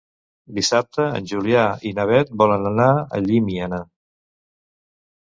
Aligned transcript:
Dissabte 0.59 1.05
en 1.19 1.27
Julià 1.33 1.67
i 1.91 1.93
na 1.99 2.07
Beth 2.13 2.33
volen 2.45 2.69
anar 2.73 2.91
a 2.99 3.23
Llimiana. 3.29 3.85